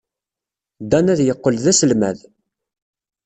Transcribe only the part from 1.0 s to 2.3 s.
ad yeqqel d aselmad.